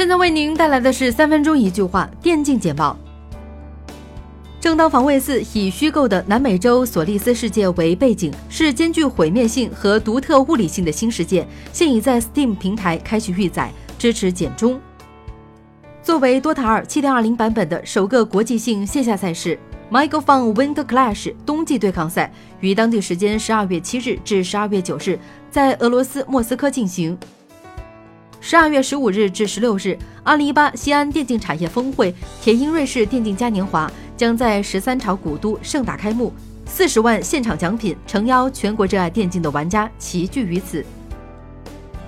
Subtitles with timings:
[0.00, 2.96] 现在为您带来的是三分钟一句话电竞简报。
[4.58, 14.80] 正当防卫四以虚构的南美洲索利斯世界为背景，是兼具毁灭性和独特物理性的新世界，现已在 Steam 平台开启预载，支持简中。
[16.02, 19.58] 作为 DOTA 二7.20版本的首个国际性线下赛事
[19.90, 25.18] ，Microphone Winter Clash 冬季对抗赛于当地时间十二月七日至十二月九日
[25.50, 27.18] 在俄罗斯莫斯科进行。
[28.50, 36.32] 十二月十五日至十六日，二零一八西安电竞产业峰会铁鹰瑞士电竞嘉年华将在十三朝古都盛大开幕，
[36.66, 40.84] 四十万现场奖品诚邀全国热爱电竞的玩家齐聚于此。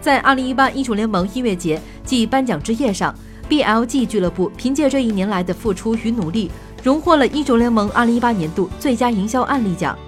[0.00, 3.12] 在二零一八英雄联盟音乐节暨颁奖之夜上
[3.48, 6.52] ，BLG 俱乐部凭借这一年来的付出与努力，
[6.84, 9.98] 荣获了英雄联盟二零一八年度最佳营销案例奖。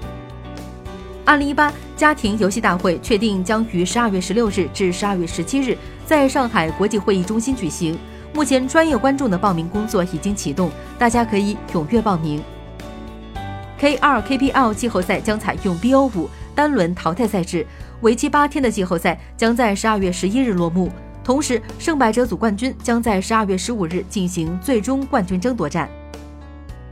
[1.31, 7.97] 二零一八家庭游戏大会确定将于十二月十六日至十二月十七日在上海国际会议中心举行。
[8.35, 12.43] 目前专业观众的报名工作已经启动，大家可以踊跃报名。
[13.79, 17.65] K 二 KPL 季后赛将采用 BO 五单轮淘汰赛制，
[18.01, 20.91] 为期八天的季后赛将在十二月十一日落幕。
[21.23, 25.89] 同时，胜败者组冠军将在十二月十五日进行最终冠军争夺战。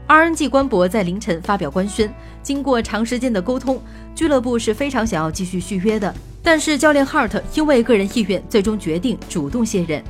[0.09, 3.79] RNG 官博在凌晨发表官宣，经过长时间的沟通，
[4.15, 10.03] 俱乐部是非常想要继续续约的，但是教练 Hart 因为个人意愿，最终决定主动卸任。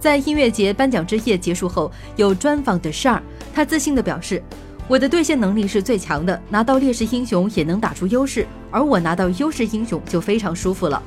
[0.00, 3.20] 在音乐节颁奖之夜结束后，有专访的 Shar，
[3.54, 4.42] 他自信地表示
[4.88, 11.02] ：“我的兑现能力是最强的，拿到劣势英雄也能打出优势，而我拿到优势英雄就非常舒服了。”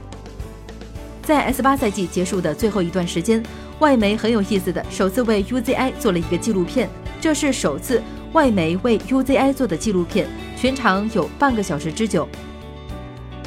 [1.25, 3.41] 在 S 八赛季结束的最后一段时间，
[3.80, 6.88] 外媒很有意思的首次为 UZI 做了一个纪录片。
[7.25, 12.29] 这是首次外媒为 UZI 做的纪录片，全长有半个小时之久。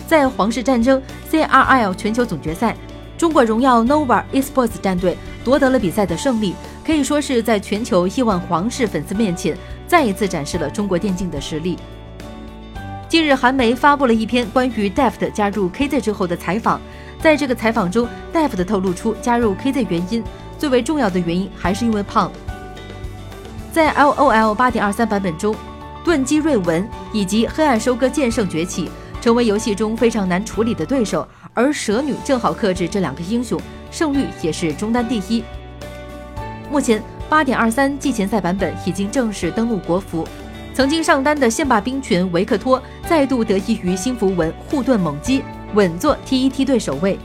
[0.04, 2.74] 在皇室战争 CRL 全球总决赛，
[3.16, 9.56] 中国荣耀 Nova Esports 战队夺得了比赛的胜利，可以说是在全球亿万皇室粉丝面前
[9.86, 11.78] 再一次展示了中国电竞的实力。
[13.08, 16.80] 近日，韩媒发布了一篇关于 Deft 加入 KZ 之后的采访，
[17.22, 20.24] 在这个采访中，Deft 透露出加入 KZ 原因，
[20.58, 22.33] 最为重要的原因还是因为胖。
[23.73, 25.55] 在 LOL 八点二三版本中，
[26.05, 28.90] 盾击瑞文以及黑暗收割剑圣崛起，
[29.20, 35.45] 成为游戏中非常难处理的对手，而蛇女正好克制这两个英雄，胜率也是中单第一。
[36.70, 40.27] 目前八点二三季前赛版本已经正式登陆国服，
[40.74, 45.42] 曾经上单的线霸兵群维克托再度得益于新符文护盾猛击，
[45.74, 47.18] 稳坐 T 一梯队首位。